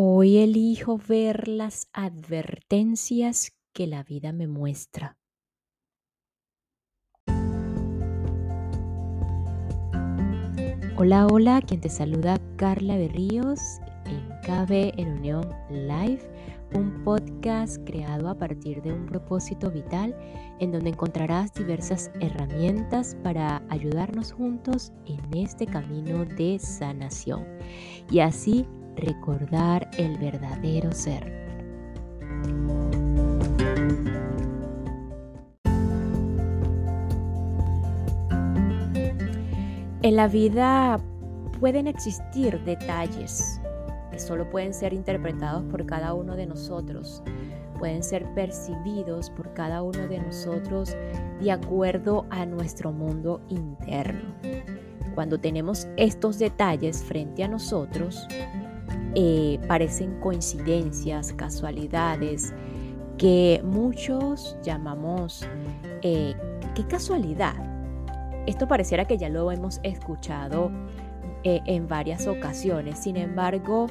[0.00, 5.18] Hoy elijo ver las advertencias que la vida me muestra.
[10.96, 13.58] Hola, hola, quien te saluda Carla Berríos
[14.06, 16.30] en KB en Unión Live,
[16.74, 20.16] un podcast creado a partir de un propósito vital
[20.60, 27.44] en donde encontrarás diversas herramientas para ayudarnos juntos en este camino de sanación
[28.12, 28.64] y así
[28.98, 31.48] recordar el verdadero ser.
[40.02, 41.00] En la vida
[41.60, 43.60] pueden existir detalles
[44.10, 47.22] que solo pueden ser interpretados por cada uno de nosotros,
[47.78, 50.96] pueden ser percibidos por cada uno de nosotros
[51.40, 54.34] de acuerdo a nuestro mundo interno.
[55.14, 58.26] Cuando tenemos estos detalles frente a nosotros,
[59.14, 62.52] eh, parecen coincidencias, casualidades,
[63.16, 65.46] que muchos llamamos,
[66.02, 66.34] eh,
[66.74, 67.54] qué casualidad.
[68.46, 70.70] Esto pareciera que ya lo hemos escuchado
[71.44, 72.98] eh, en varias ocasiones.
[72.98, 73.86] Sin embargo,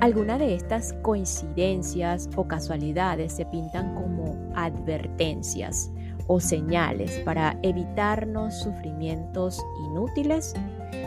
[0.00, 5.90] algunas de estas coincidencias o casualidades se pintan como advertencias
[6.26, 10.54] o señales para evitarnos sufrimientos inútiles,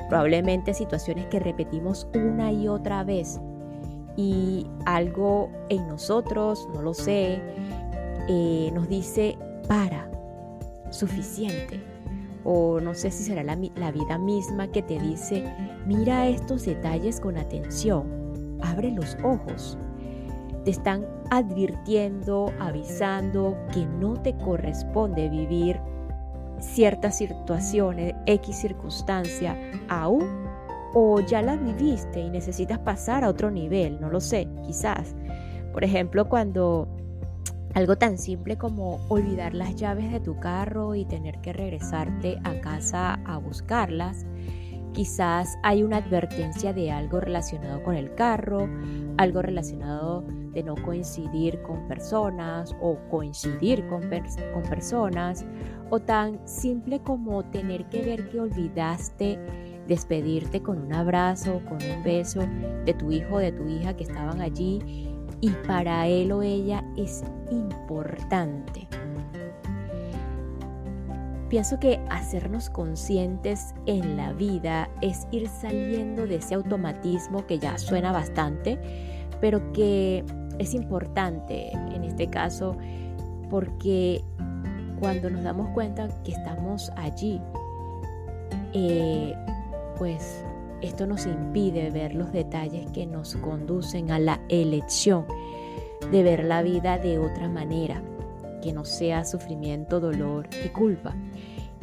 [0.10, 3.40] probablemente situaciones que repetimos una y otra vez
[4.18, 7.42] y algo en nosotros, no lo sé,
[8.28, 10.10] eh, nos dice para,
[10.90, 11.82] suficiente.
[12.44, 15.44] O no sé si será la, la vida misma que te dice,
[15.88, 19.78] mira estos detalles con atención, abre los ojos.
[20.64, 25.80] Te están advirtiendo, avisando que no te corresponde vivir
[26.60, 29.58] ciertas situaciones, X circunstancia,
[29.90, 30.46] aún
[30.94, 35.16] o ya la viviste y necesitas pasar a otro nivel, no lo sé, quizás.
[35.74, 36.88] Por ejemplo, cuando
[37.76, 42.62] algo tan simple como olvidar las llaves de tu carro y tener que regresarte a
[42.62, 44.26] casa a buscarlas.
[44.94, 48.70] Quizás hay una advertencia de algo relacionado con el carro,
[49.18, 54.10] algo relacionado de no coincidir con personas o coincidir con,
[54.54, 55.46] con personas,
[55.90, 59.40] o tan simple como tener que ver que olvidaste
[59.88, 62.42] despedirte con un abrazo, con un beso
[62.86, 65.10] de tu hijo o de tu hija que estaban allí
[65.42, 68.88] y para él o ella es importante.
[71.50, 77.78] Pienso que hacernos conscientes en la vida es ir saliendo de ese automatismo que ya
[77.78, 78.80] suena bastante,
[79.40, 80.26] pero que
[80.58, 82.76] es importante en este caso
[83.50, 84.24] porque
[85.00, 87.42] cuando nos damos cuenta que estamos allí,
[88.74, 89.34] eh,
[89.98, 90.44] pues
[90.82, 95.26] esto nos impide ver los detalles que nos conducen a la elección
[96.12, 98.02] de ver la vida de otra manera,
[98.62, 101.16] que no sea sufrimiento, dolor y culpa.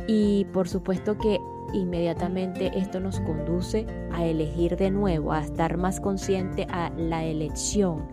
[0.07, 1.41] Y por supuesto que
[1.73, 8.09] inmediatamente esto nos conduce a elegir de nuevo, a estar más consciente a la elección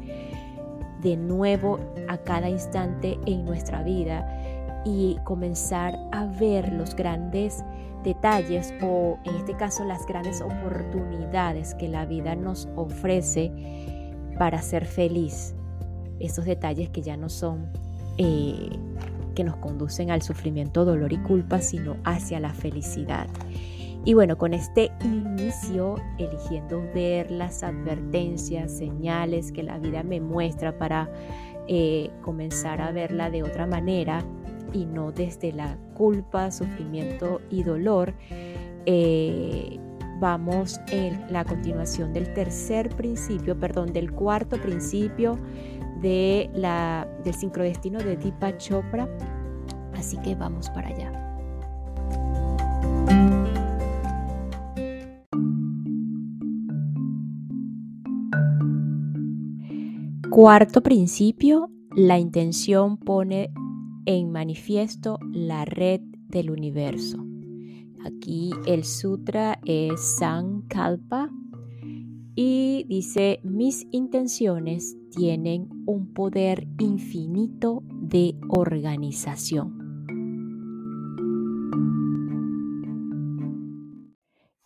[1.02, 4.39] de nuevo a cada instante en nuestra vida
[4.86, 7.64] y comenzar a ver los grandes
[8.04, 13.52] detalles o en este caso las grandes oportunidades que la vida nos ofrece
[14.38, 15.54] para ser feliz.
[16.20, 17.68] Esos detalles que ya no son
[18.18, 18.70] eh,
[19.36, 23.28] que nos conducen al sufrimiento, dolor y culpa, sino hacia la felicidad.
[24.06, 30.78] Y bueno, con este inicio, eligiendo ver las advertencias, señales que la vida me muestra
[30.78, 31.10] para
[31.68, 34.26] eh, comenzar a verla de otra manera,
[34.74, 38.14] y no desde la culpa, sufrimiento y dolor,
[38.86, 39.80] eh,
[40.20, 45.38] vamos en la continuación del tercer principio, perdón, del cuarto principio
[46.02, 49.08] de la, del sincrodestino de Deepak Chopra.
[49.94, 51.26] Así que vamos para allá.
[60.30, 63.52] Cuarto principio, la intención pone
[64.10, 67.24] en manifiesto la red del universo.
[68.04, 71.30] Aquí el sutra es Sankalpa
[72.34, 79.78] y dice, mis intenciones tienen un poder infinito de organización.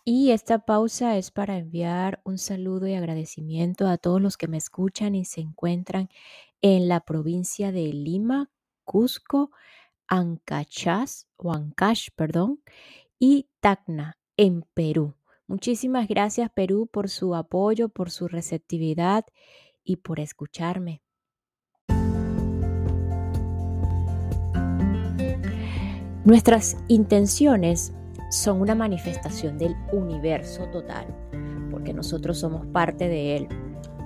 [0.06, 4.56] Y esta pausa es para enviar un saludo y agradecimiento a todos los que me
[4.56, 6.08] escuchan y se encuentran
[6.62, 8.48] en la provincia de Lima,
[8.84, 9.50] Cusco,
[10.06, 12.62] Ancachas o Ancash, perdón,
[13.18, 15.14] y Tacna en Perú.
[15.46, 19.24] Muchísimas gracias Perú por su apoyo, por su receptividad
[19.82, 21.02] y por escucharme.
[26.24, 27.92] Nuestras intenciones
[28.30, 31.06] son una manifestación del universo total,
[31.70, 33.48] porque nosotros somos parte de él.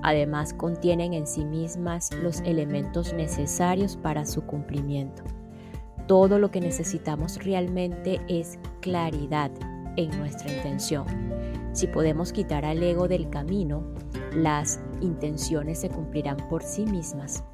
[0.02, 5.22] Además, contienen en sí mismas los elementos necesarios para su cumplimiento.
[6.06, 9.50] Todo lo que necesitamos realmente es claridad
[9.96, 11.06] en nuestra intención.
[11.72, 13.84] Si podemos quitar al ego del camino,
[14.34, 17.44] las intenciones se cumplirán por sí mismas.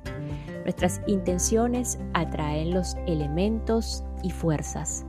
[0.63, 5.05] Nuestras intenciones atraen los elementos y fuerzas,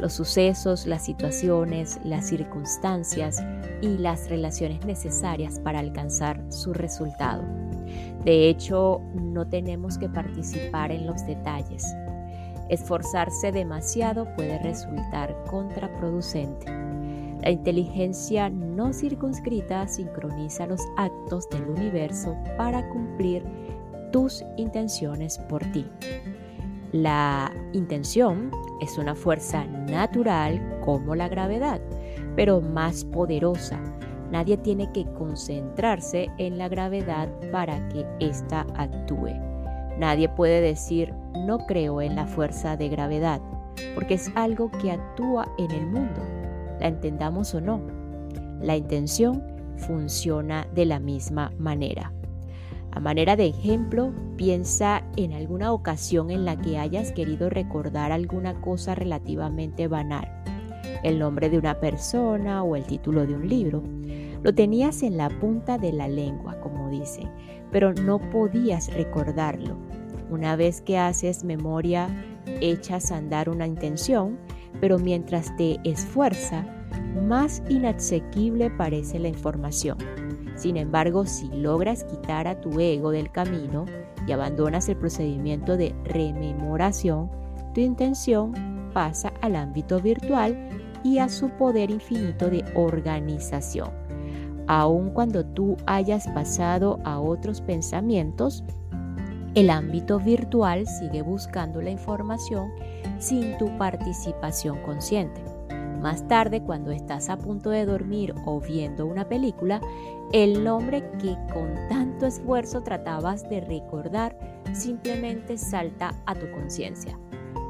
[0.00, 3.42] los sucesos, las situaciones, las circunstancias
[3.82, 7.42] y las relaciones necesarias para alcanzar su resultado.
[8.24, 11.84] De hecho, no tenemos que participar en los detalles.
[12.68, 16.66] Esforzarse demasiado puede resultar contraproducente.
[17.42, 23.44] La inteligencia no circunscrita sincroniza los actos del universo para cumplir
[24.12, 25.86] tus intenciones por ti.
[26.92, 31.80] La intención es una fuerza natural como la gravedad,
[32.36, 33.80] pero más poderosa.
[34.30, 39.34] Nadie tiene que concentrarse en la gravedad para que ésta actúe.
[39.98, 41.12] Nadie puede decir
[41.46, 43.40] no creo en la fuerza de gravedad,
[43.94, 46.20] porque es algo que actúa en el mundo,
[46.78, 47.80] la entendamos o no.
[48.60, 49.42] La intención
[49.76, 52.12] funciona de la misma manera.
[52.92, 58.60] A manera de ejemplo, piensa en alguna ocasión en la que hayas querido recordar alguna
[58.60, 60.28] cosa relativamente banal,
[61.04, 63.82] el nombre de una persona o el título de un libro.
[64.42, 67.28] Lo tenías en la punta de la lengua, como dice,
[67.70, 69.76] pero no podías recordarlo.
[70.30, 72.08] Una vez que haces memoria,
[72.60, 74.38] echas a andar una intención,
[74.80, 76.64] pero mientras te esfuerza,
[77.28, 79.98] más inasequible parece la información.
[80.60, 83.86] Sin embargo, si logras quitar a tu ego del camino
[84.26, 87.30] y abandonas el procedimiento de rememoración,
[87.72, 88.52] tu intención
[88.92, 90.68] pasa al ámbito virtual
[91.02, 93.88] y a su poder infinito de organización.
[94.66, 98.62] Aun cuando tú hayas pasado a otros pensamientos,
[99.54, 102.70] el ámbito virtual sigue buscando la información
[103.18, 105.49] sin tu participación consciente.
[106.00, 109.82] Más tarde, cuando estás a punto de dormir o viendo una película,
[110.32, 114.34] el nombre que con tanto esfuerzo tratabas de recordar
[114.72, 117.18] simplemente salta a tu conciencia.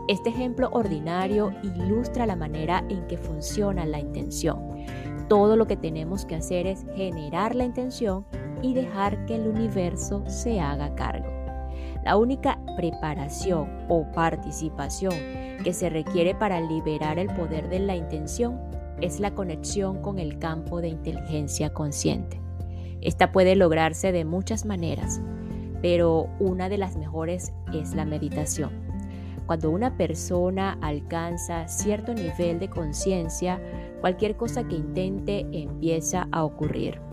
[0.07, 4.61] Este ejemplo ordinario ilustra la manera en que funciona la intención.
[5.29, 8.25] Todo lo que tenemos que hacer es generar la intención
[8.63, 11.29] y dejar que el universo se haga cargo.
[12.05, 15.13] La única preparación o participación
[15.63, 18.59] que se requiere para liberar el poder de la intención
[19.03, 22.41] es la conexión con el campo de inteligencia consciente.
[23.03, 25.21] Esta puede lograrse de muchas maneras,
[25.83, 28.71] pero una de las mejores es la meditación.
[29.45, 33.61] Cuando una persona alcanza cierto nivel de conciencia,
[34.01, 37.10] cualquier cosa que intente empieza a ocurrir.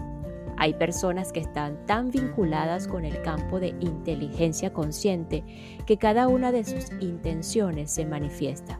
[0.59, 5.43] Hay personas que están tan vinculadas con el campo de inteligencia consciente
[5.85, 8.79] que cada una de sus intenciones se manifiesta.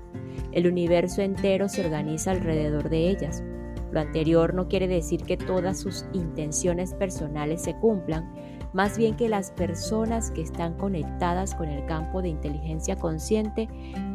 [0.51, 3.44] El universo entero se organiza alrededor de ellas.
[3.91, 8.33] Lo anterior no quiere decir que todas sus intenciones personales se cumplan,
[8.74, 13.69] más bien que las personas que están conectadas con el campo de inteligencia consciente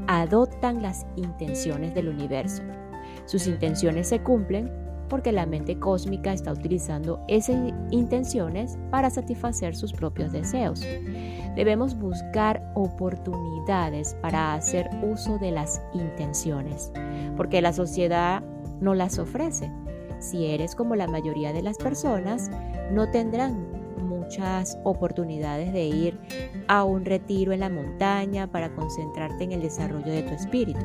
[0.09, 2.63] adoptan las intenciones del universo.
[3.25, 4.82] Sus intenciones se cumplen
[5.13, 10.81] porque la mente cósmica está utilizando esas intenciones para satisfacer sus propios deseos.
[11.55, 16.91] Debemos buscar oportunidades para hacer uso de las intenciones,
[17.37, 18.43] porque la sociedad
[18.81, 19.71] no las ofrece.
[20.19, 22.51] Si eres como la mayoría de las personas,
[22.91, 23.67] no tendrán
[23.99, 26.19] muchas oportunidades de ir
[26.69, 30.81] a un retiro en la montaña para concentrarte en el desarrollo de tu espíritu.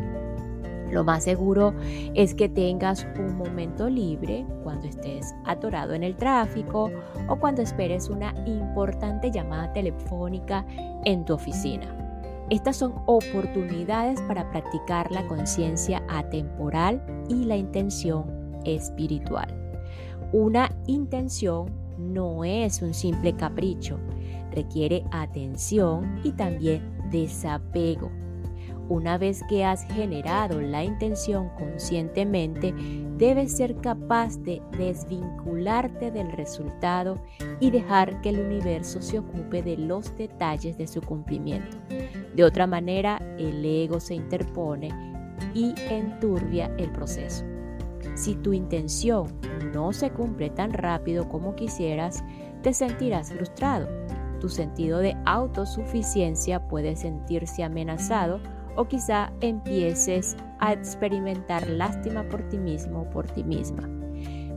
[0.92, 1.74] Lo más seguro
[2.14, 6.90] es que tengas un momento libre cuando estés atorado en el tráfico
[7.28, 10.66] o cuando esperes una importante llamada telefónica
[11.06, 11.94] en tu oficina.
[12.50, 18.26] Estas son oportunidades para practicar la conciencia atemporal y la intención
[18.64, 19.54] espiritual.
[20.32, 24.00] Una intención no es un simple capricho,
[24.54, 28.10] requiere atención y también desapego
[28.90, 32.74] una vez que has generado la intención conscientemente,
[33.18, 37.16] debes ser capaz de desvincularte del resultado
[37.60, 41.78] y dejar que el universo se ocupe de los detalles de su cumplimiento.
[42.36, 44.90] De otra manera, el ego se interpone
[45.54, 47.44] y enturbia el proceso.
[48.16, 49.28] Si tu intención
[49.74, 52.24] no se cumple tan rápido como quisieras,
[52.64, 53.88] te sentirás frustrado.
[54.40, 58.40] Tu sentido de autosuficiencia puede sentirse amenazado
[58.78, 63.90] o quizá empieces a experimentar lástima por ti mismo o por ti misma.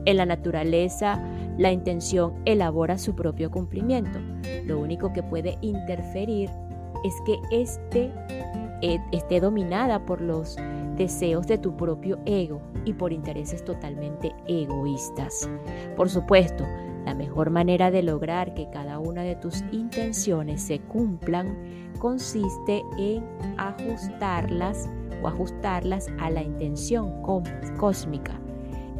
[0.05, 1.21] En la naturaleza,
[1.57, 4.19] la intención elabora su propio cumplimiento.
[4.65, 6.49] Lo único que puede interferir
[7.03, 8.11] es que este,
[8.81, 10.57] eh, esté dominada por los
[10.97, 15.49] deseos de tu propio ego y por intereses totalmente egoístas.
[15.95, 16.65] Por supuesto,
[17.05, 23.23] la mejor manera de lograr que cada una de tus intenciones se cumplan consiste en
[23.57, 24.89] ajustarlas
[25.21, 27.21] o ajustarlas a la intención
[27.77, 28.33] cósmica,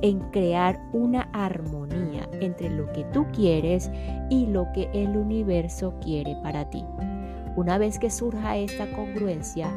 [0.02, 3.90] en crear una armonía entre lo que tú quieres
[4.30, 6.86] y lo que el universo quiere para ti.
[7.56, 9.68] Una vez que surja esta congruencia,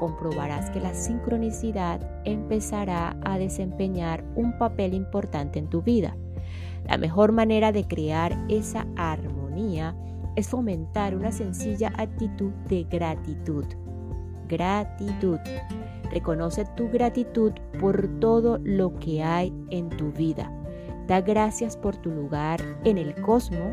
[0.00, 6.16] comprobarás que la sincronicidad empezará a desempeñar un papel importante en tu vida.
[6.88, 9.94] La mejor manera de crear esa armonía
[10.36, 13.64] es fomentar una sencilla actitud de gratitud.
[14.48, 15.38] Gratitud.
[16.10, 20.52] Reconoce tu gratitud por todo lo que hay en tu vida.
[21.06, 23.72] Da gracias por tu lugar en el cosmos,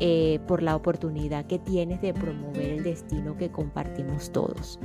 [0.00, 4.78] eh, por la oportunidad que tienes de promover el destino que compartimos todos.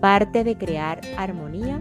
[0.00, 1.80] Parte de crear armonía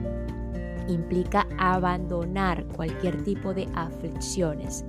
[0.87, 4.85] implica abandonar cualquier tipo de aflicciones.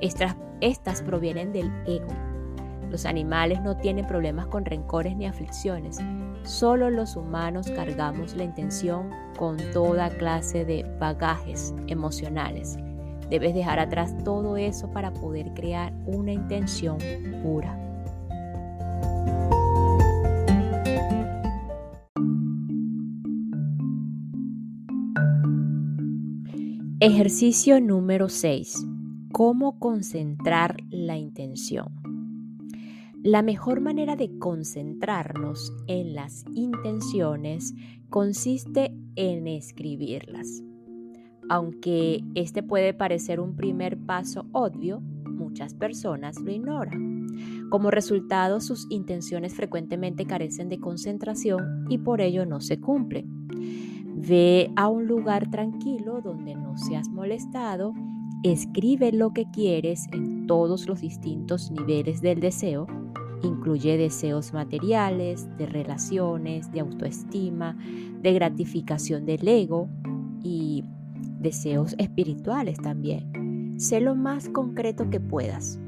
[0.00, 2.33] Estas, estas provienen del ego.
[2.94, 5.98] Los animales no tienen problemas con rencores ni aflicciones.
[6.44, 12.78] Solo los humanos cargamos la intención con toda clase de bagajes emocionales.
[13.28, 16.98] Debes dejar atrás todo eso para poder crear una intención
[17.42, 17.76] pura.
[27.00, 28.86] Ejercicio número 6.
[29.32, 32.03] ¿Cómo concentrar la intención?
[33.24, 37.72] La mejor manera de concentrarnos en las intenciones
[38.10, 40.62] consiste en escribirlas.
[41.48, 47.28] Aunque este puede parecer un primer paso obvio, muchas personas lo ignoran.
[47.70, 53.48] Como resultado, sus intenciones frecuentemente carecen de concentración y por ello no se cumplen.
[54.16, 57.94] Ve a un lugar tranquilo donde no seas molestado,
[58.44, 62.86] escribe lo que quieres en todos los distintos niveles del deseo,
[63.42, 67.76] incluye deseos materiales, de relaciones, de autoestima,
[68.20, 69.88] de gratificación del ego
[70.42, 70.84] y
[71.40, 73.76] deseos espirituales también.
[73.78, 75.78] Sé lo más concreto que puedas.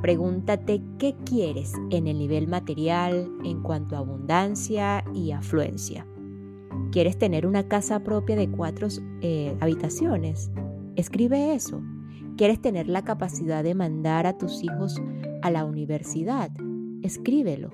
[0.00, 6.06] Pregúntate qué quieres en el nivel material en cuanto a abundancia y afluencia.
[6.92, 8.86] ¿Quieres tener una casa propia de cuatro
[9.20, 10.50] eh, habitaciones?
[10.96, 11.82] Escribe eso.
[12.36, 15.00] ¿Quieres tener la capacidad de mandar a tus hijos
[15.42, 16.50] a la universidad?
[17.02, 17.70] Escríbelo.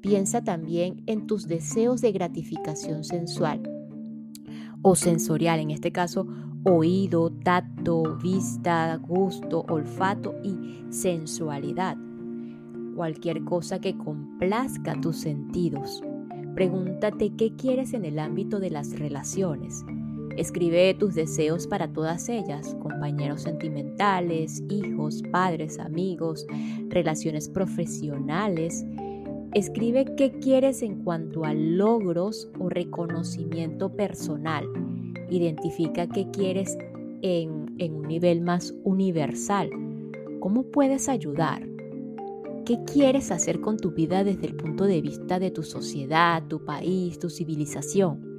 [0.00, 3.62] Piensa también en tus deseos de gratificación sensual
[4.82, 6.26] o sensorial, en este caso
[6.64, 11.96] oído, tacto, vista, gusto, olfato y sensualidad.
[12.94, 16.02] Cualquier cosa que complazca tus sentidos.
[16.54, 19.84] Pregúntate qué quieres en el ámbito de las relaciones.
[20.40, 26.46] Escribe tus deseos para todas ellas, compañeros sentimentales, hijos, padres, amigos,
[26.88, 28.82] relaciones profesionales.
[29.52, 34.64] Escribe qué quieres en cuanto a logros o reconocimiento personal.
[35.28, 36.78] Identifica qué quieres
[37.20, 39.68] en, un nivel más universal.
[40.40, 41.68] ¿Cómo puedes ayudar?
[42.64, 46.64] ¿Qué quieres hacer con tu vida desde el punto de vista de tu sociedad, tu
[46.64, 48.29] país, tu civilización?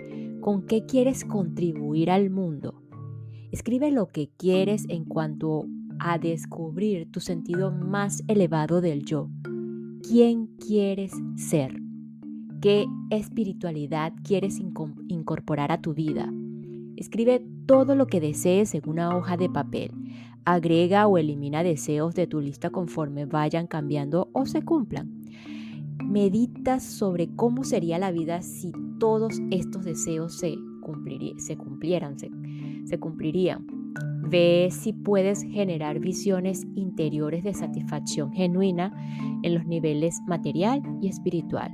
[0.41, 2.81] ¿Con qué quieres contribuir al mundo?
[3.51, 5.67] Escribe lo que quieres en cuanto
[5.99, 9.29] a descubrir tu sentido más elevado del yo.
[10.01, 11.79] ¿Quién quieres ser?
[12.59, 16.33] ¿Qué espiritualidad quieres incorporar a tu vida?
[16.95, 19.91] Escribe todo lo que desees en una hoja de papel.
[20.43, 25.20] Agrega o elimina deseos de tu lista conforme vayan cambiando o se cumplan.
[26.03, 32.29] Medita sobre cómo sería la vida si todos estos deseos se, cumplieran, se,
[32.85, 33.65] se cumplirían.
[34.29, 38.93] Ve si puedes generar visiones interiores de satisfacción genuina
[39.43, 41.71] en los niveles material y espiritual.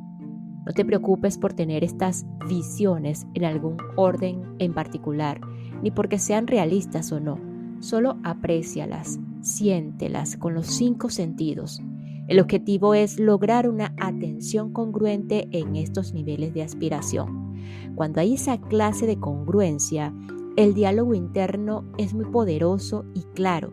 [0.65, 5.39] No te preocupes por tener estas visiones en algún orden en particular,
[5.81, 7.39] ni porque sean realistas o no.
[7.79, 11.81] Solo aprécialas, siéntelas con los cinco sentidos.
[12.27, 17.55] El objetivo es lograr una atención congruente en estos niveles de aspiración.
[17.95, 20.13] Cuando hay esa clase de congruencia,
[20.57, 23.71] el diálogo interno es muy poderoso y claro.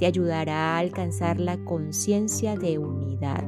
[0.00, 3.44] te ayudará a alcanzar la conciencia de unidad.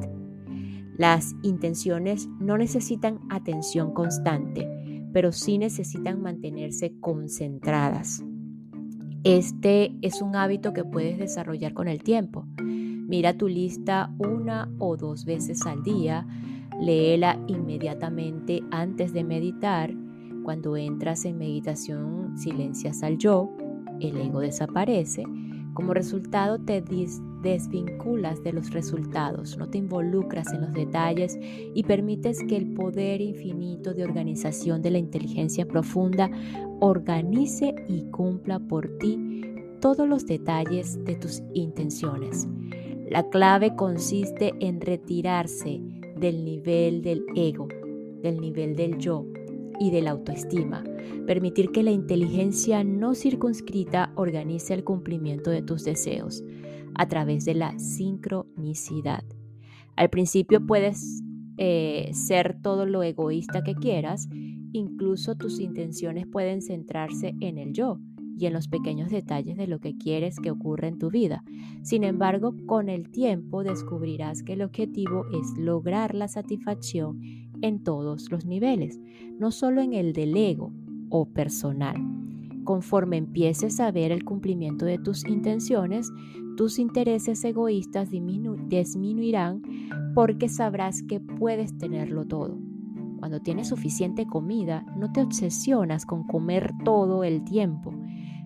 [0.97, 4.69] Las intenciones no necesitan atención constante,
[5.13, 8.23] pero sí necesitan mantenerse concentradas.
[9.25, 12.47] Este es un hábito que puedes desarrollar con el tiempo.
[13.09, 16.27] Mira tu lista una o dos veces al día,
[16.81, 19.95] léela inmediatamente antes de meditar.
[20.43, 23.51] Cuando entras en meditación, silencias al yo,
[24.01, 25.23] el ego desaparece.
[25.73, 26.83] Como resultado te
[27.43, 33.21] desvinculas de los resultados, no te involucras en los detalles y permites que el poder
[33.21, 36.29] infinito de organización de la inteligencia profunda
[36.81, 39.43] organice y cumpla por ti
[39.81, 42.49] todos los detalles de tus intenciones.
[43.09, 45.81] La clave consiste en retirarse
[46.19, 47.69] del nivel del ego,
[48.21, 49.25] del nivel del yo
[49.79, 50.83] y de la autoestima.
[51.25, 56.43] Permitir que la inteligencia no circunscrita organice el cumplimiento de tus deseos
[56.97, 59.23] a través de la sincronicidad.
[59.95, 61.23] Al principio puedes
[61.59, 64.29] eh, ser todo lo egoísta que quieras,
[64.73, 68.01] incluso tus intenciones pueden centrarse en el yo
[68.39, 71.43] y en los pequeños detalles de lo que quieres que ocurra en tu vida.
[71.83, 77.21] Sin embargo, con el tiempo descubrirás que el objetivo es lograr la satisfacción
[77.63, 79.01] en todos los niveles,
[79.39, 80.73] no solo en el del ego
[81.09, 81.97] o personal.
[82.65, 86.11] Conforme empieces a ver el cumplimiento de tus intenciones,
[86.57, 89.63] tus intereses egoístas disminuirán
[90.15, 92.59] porque sabrás que puedes tenerlo todo.
[93.19, 97.95] Cuando tienes suficiente comida, no te obsesionas con comer todo el tiempo.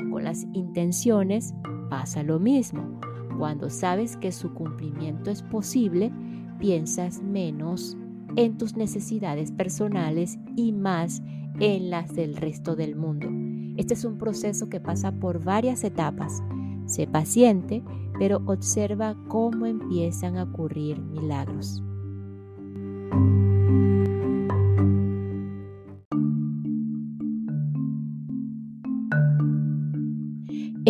[0.09, 1.55] Con las intenciones
[1.89, 3.01] pasa lo mismo.
[3.39, 6.13] Cuando sabes que su cumplimiento es posible,
[6.59, 7.97] piensas menos
[8.37, 11.23] en tus necesidades personales y más
[11.59, 13.29] en las del resto del mundo.
[13.77, 16.43] Este es un proceso que pasa por varias etapas.
[16.87, 17.83] Sé paciente,
[18.19, 21.83] pero observa cómo empiezan a ocurrir milagros.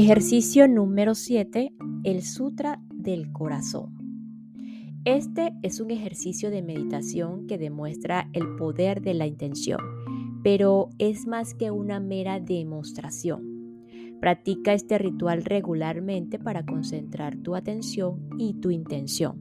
[0.02, 1.74] Ejercicio número 7.
[2.04, 3.98] El Sutra del Corazón.
[5.04, 9.78] Este es un ejercicio de meditación que demuestra el poder de la intención,
[10.42, 13.84] pero es más que una mera demostración.
[14.22, 19.38] Practica este ritual regularmente para concentrar tu atención y tu intención.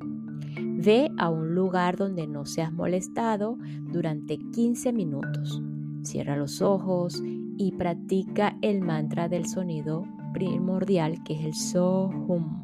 [0.84, 3.58] Ve a un lugar donde no seas molestado
[3.94, 5.62] durante 15 minutos.
[6.04, 7.24] Cierra los ojos
[7.58, 12.64] y practica el mantra del sonido primordial que es el Sohum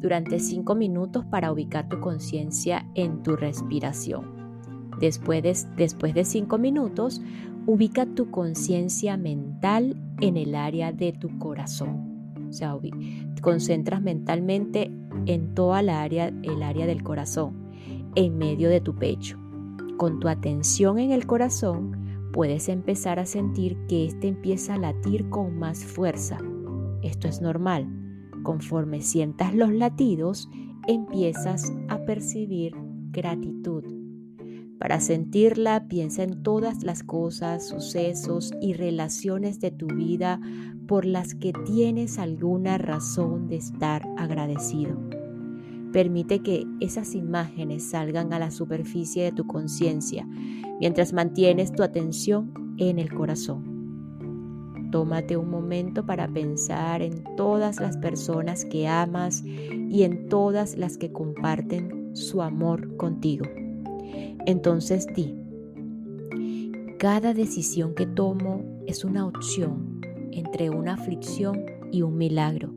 [0.00, 4.38] durante 5 minutos para ubicar tu conciencia en tu respiración.
[5.00, 7.20] Después de, después de 5 minutos,
[7.66, 12.18] ubica tu conciencia mental en el área de tu corazón.
[12.62, 12.80] O
[13.42, 14.90] concentras mentalmente
[15.26, 17.70] en toda la área, el área del corazón,
[18.14, 19.38] en medio de tu pecho.
[19.98, 25.28] Con tu atención en el corazón, puedes empezar a sentir que éste empieza a latir
[25.28, 26.38] con más fuerza.
[27.02, 27.88] Esto es normal
[28.42, 30.48] Conforme sientas los latidos,
[30.86, 32.74] empiezas a percibir
[33.10, 33.84] gratitud.
[34.78, 40.40] Para sentirla, piensa en todas las cosas, sucesos y relaciones de tu vida
[40.86, 44.96] por las que tienes alguna razón de estar agradecido.
[45.92, 50.28] Permite que esas imágenes salgan a la superficie de tu conciencia
[50.78, 53.77] mientras mantienes tu atención en el corazón.
[54.90, 60.96] Tómate un momento para pensar en todas las personas que amas y en todas las
[60.96, 63.44] que comparten su amor contigo.
[64.46, 65.34] Entonces di,
[66.98, 70.00] cada decisión que tomo es una opción
[70.32, 72.72] entre una aflicción y un milagro.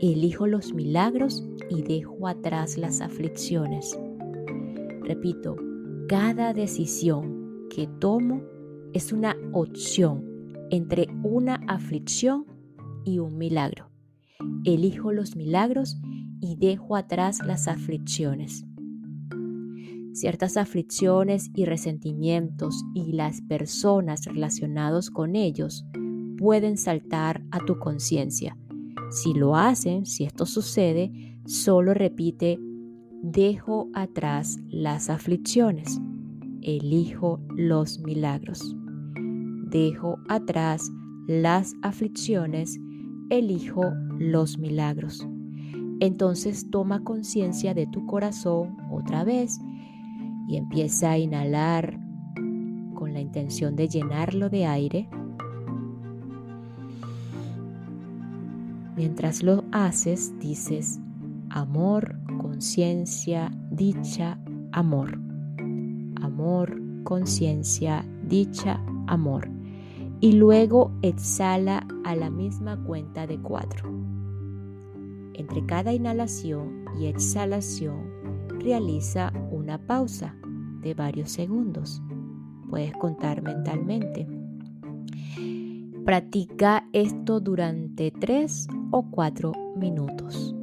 [0.00, 3.98] Elijo los milagros y dejo atrás las aflicciones.
[5.02, 5.56] Repito,
[6.08, 8.42] cada decisión que tomo
[8.92, 10.27] es una opción
[10.70, 12.46] entre una aflicción
[13.04, 13.90] y un milagro.
[14.64, 15.98] Elijo los milagros
[16.40, 18.64] y dejo atrás las aflicciones.
[20.12, 25.84] Ciertas aflicciones y resentimientos y las personas relacionados con ellos
[26.36, 28.56] pueden saltar a tu conciencia.
[29.10, 32.58] Si lo hacen, si esto sucede, solo repite,
[33.22, 36.00] dejo atrás las aflicciones,
[36.62, 38.76] elijo los milagros
[39.70, 40.90] dejo atrás
[41.26, 42.78] las aflicciones,
[43.30, 45.26] elijo los milagros.
[46.00, 49.58] Entonces toma conciencia de tu corazón otra vez
[50.48, 51.98] y empieza a inhalar
[52.94, 55.08] con la intención de llenarlo de aire.
[58.96, 61.00] Mientras lo haces, dices
[61.50, 64.38] amor, conciencia, dicha,
[64.72, 65.18] amor.
[66.20, 69.57] Amor, conciencia, dicha, amor.
[70.20, 73.88] Y luego exhala a la misma cuenta de cuatro.
[75.34, 78.10] Entre cada inhalación y exhalación
[78.58, 80.34] realiza una pausa
[80.82, 82.02] de varios segundos.
[82.68, 84.26] Puedes contar mentalmente.
[86.04, 90.54] Practica esto durante tres o cuatro minutos.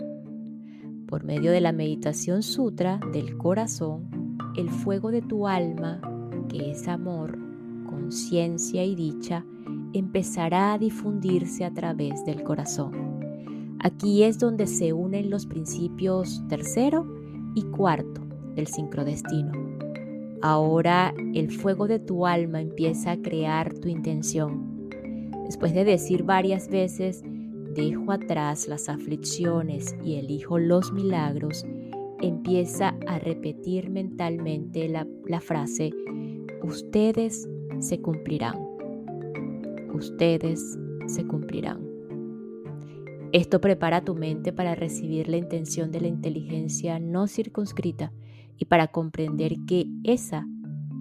[1.07, 4.09] Por medio de la meditación sutra del corazón,
[4.57, 6.01] el fuego de tu alma,
[6.49, 7.37] que es amor,
[8.05, 9.43] conciencia y dicha,
[9.93, 12.93] empezará a difundirse a través del corazón.
[13.79, 17.07] Aquí es donde se unen los principios tercero
[17.55, 18.21] y cuarto
[18.53, 19.53] del sincrodestino.
[20.43, 24.87] Ahora el fuego de tu alma empieza a crear tu intención.
[25.47, 27.23] Después de decir varias veces,
[27.73, 31.65] dejo atrás las aflicciones y elijo los milagros,
[32.21, 35.91] empieza a repetir mentalmente la, la frase,
[36.61, 37.49] ustedes
[37.81, 38.57] se cumplirán.
[39.93, 41.85] Ustedes se cumplirán.
[43.31, 48.13] Esto prepara tu mente para recibir la intención de la inteligencia no circunscrita
[48.57, 50.47] y para comprender que esa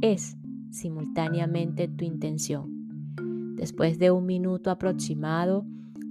[0.00, 0.36] es
[0.70, 3.54] simultáneamente tu intención.
[3.56, 5.64] Después de un minuto aproximado,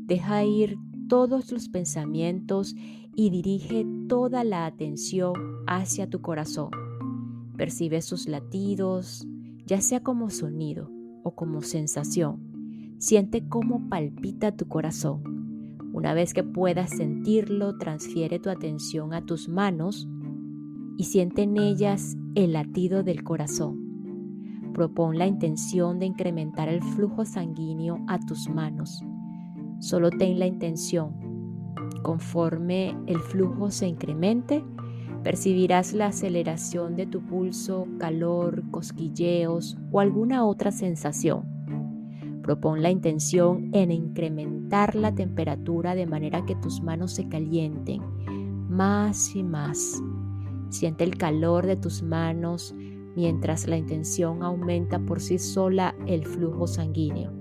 [0.06, 0.78] deja ir
[1.10, 2.74] todos los pensamientos
[3.16, 5.34] y dirige toda la atención
[5.68, 6.70] hacia tu corazón.
[7.58, 9.28] Percibe sus latidos,
[9.66, 10.92] ya sea como sonido
[11.24, 12.96] o como sensación.
[12.98, 15.24] Siente cómo palpita tu corazón.
[15.94, 20.08] Una vez que puedas sentirlo, transfiere tu atención a tus manos
[20.98, 24.72] y siente en ellas el latido del corazón.
[24.74, 29.04] Propon la intención de incrementar el flujo sanguíneo a tus manos.
[29.80, 31.14] Solo ten la intención.
[32.02, 34.64] Conforme el flujo se incremente,
[35.24, 41.44] percibirás la aceleración de tu pulso, calor, cosquilleos o alguna otra sensación.
[42.44, 48.02] Propon la intención en incrementar la temperatura de manera que tus manos se calienten
[48.70, 50.02] más y más.
[50.70, 52.76] Siente el calor de tus manos
[53.16, 57.32] mientras la intención aumenta por sí sola el flujo sanguíneo.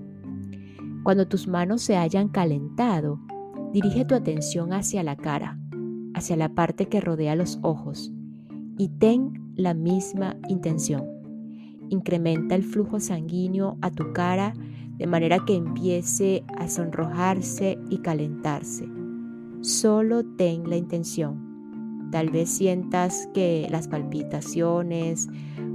[1.03, 3.19] Cuando tus manos se hayan calentado,
[3.73, 5.59] dirige tu atención hacia la cara,
[6.13, 8.11] hacia la parte que rodea los ojos,
[8.77, 11.05] y ten la misma intención.
[11.89, 14.53] Incrementa el flujo sanguíneo a tu cara
[14.97, 18.87] de manera que empiece a sonrojarse y calentarse.
[19.61, 22.09] Solo ten la intención.
[22.11, 25.29] Tal vez sientas que las palpitaciones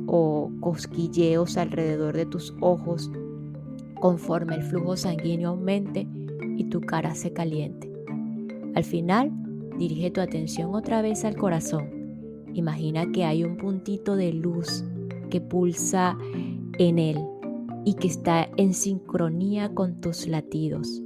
[0.07, 3.11] o cosquilleos alrededor de tus ojos
[4.01, 6.07] conforme el flujo sanguíneo aumente
[6.57, 7.93] y tu cara se caliente.
[8.75, 9.33] Al final,
[9.79, 11.89] dirige tu atención otra vez al corazón.
[12.55, 14.85] Imagina que hay un puntito de luz
[15.31, 16.19] que pulsa
[16.79, 17.19] en él
[17.85, 21.03] y que está en sincronía con tus latidos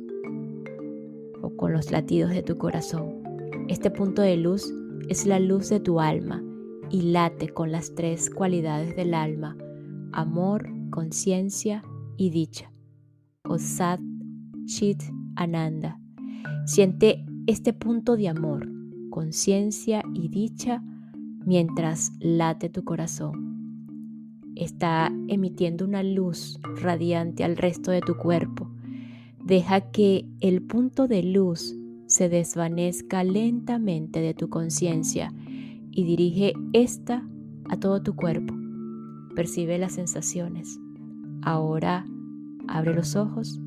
[1.43, 3.23] o con los latidos de tu corazón.
[3.69, 4.73] Este punto de luz
[5.09, 6.43] es la luz de tu alma
[6.91, 9.57] y late con las tres cualidades del alma,
[10.13, 11.83] amor, conciencia
[12.17, 12.73] y dicha.
[13.45, 14.01] O Sat,
[14.67, 15.03] Chit,
[15.37, 15.99] Ananda.
[16.67, 18.69] Siente este punto de amor,
[19.11, 20.83] conciencia y dicha
[21.45, 23.53] mientras late tu corazón
[24.55, 28.71] está emitiendo una luz radiante al resto de tu cuerpo.
[29.45, 31.75] Deja que el punto de luz
[32.07, 35.33] se desvanezca lentamente de tu conciencia
[35.91, 37.27] y dirige esta
[37.69, 38.55] a todo tu cuerpo.
[39.35, 40.79] Percibe las sensaciones.
[41.43, 42.05] Ahora
[42.69, 43.61] abre los ojos.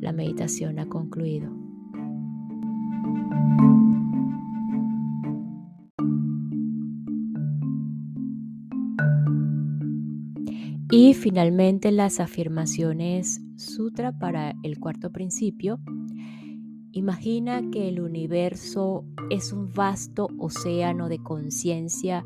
[0.00, 1.59] La meditación ha concluido.
[10.92, 15.78] Y finalmente las afirmaciones sutra para el cuarto principio.
[16.90, 22.24] Imagina que el universo es un vasto océano de conciencia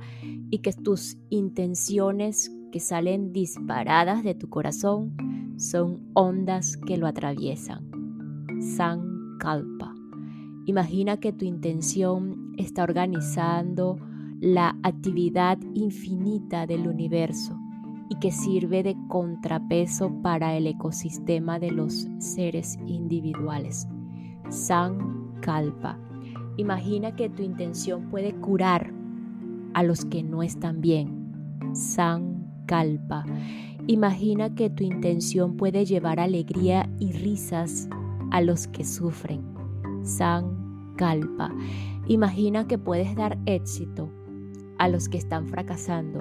[0.50, 5.14] y que tus intenciones que salen disparadas de tu corazón
[5.58, 7.90] son ondas que lo atraviesan.
[8.60, 9.93] San Kalpa.
[10.66, 13.98] Imagina que tu intención está organizando
[14.40, 17.58] la actividad infinita del universo
[18.08, 23.86] y que sirve de contrapeso para el ecosistema de los seres individuales.
[24.48, 25.98] San Kalpa.
[26.56, 28.92] Imagina que tu intención puede curar
[29.74, 31.58] a los que no están bien.
[31.74, 33.24] San Kalpa.
[33.86, 37.88] Imagina que tu intención puede llevar alegría y risas
[38.30, 39.53] a los que sufren.
[40.04, 41.50] Sankalpa.
[42.06, 44.10] Imagina que puedes dar éxito
[44.78, 46.20] a los que están fracasando.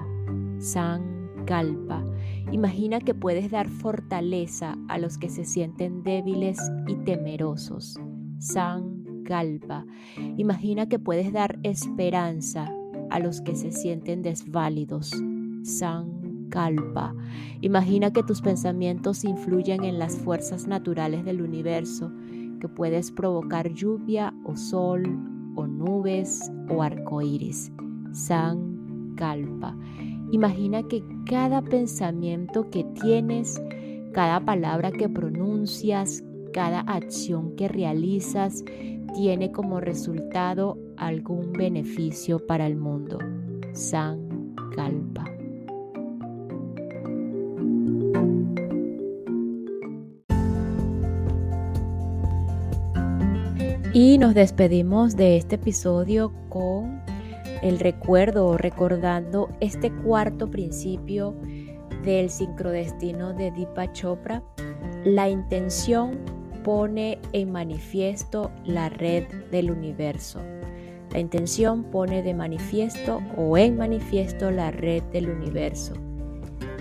[0.58, 2.02] Sankalpa.
[2.50, 7.98] Imagina que puedes dar fortaleza a los que se sienten débiles y temerosos.
[8.38, 9.84] Sankalpa.
[10.36, 12.70] Imagina que puedes dar esperanza
[13.10, 15.12] a los que se sienten desválidos.
[15.62, 17.14] Sankalpa.
[17.60, 22.12] Imagina que tus pensamientos influyen en las fuerzas naturales del universo,
[22.72, 25.02] puedes provocar lluvia o sol
[25.56, 27.72] o nubes o arcoíris.
[28.12, 29.76] Sankalpa.
[30.30, 33.60] Imagina que cada pensamiento que tienes,
[34.12, 38.64] cada palabra que pronuncias, cada acción que realizas
[39.14, 43.18] tiene como resultado algún beneficio para el mundo.
[43.72, 45.33] Sankalpa.
[53.94, 57.00] Y nos despedimos de este episodio con
[57.62, 61.36] el recuerdo recordando este cuarto principio
[62.02, 64.42] del sincrodestino de Deepa Chopra.
[65.04, 66.18] La intención
[66.64, 70.40] pone en manifiesto la red del universo.
[71.12, 75.94] La intención pone de manifiesto o en manifiesto la red del universo.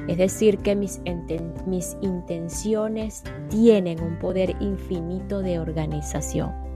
[0.08, 1.00] Es decir, que mis,
[1.68, 3.22] mis intenciones
[3.52, 6.73] tienen un poder infinito de organización.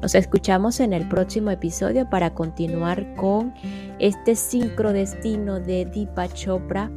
[0.00, 3.52] Nos escuchamos en el próximo episodio para continuar con
[3.98, 6.88] este sincrodestino de Deepa Chopra,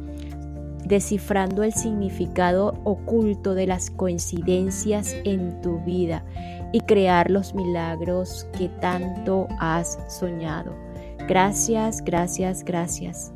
[0.84, 6.24] descifrando el significado oculto de las coincidencias en tu vida
[6.72, 10.72] y crear los milagros que tanto has soñado.
[11.26, 13.32] Gracias, gracias, gracias.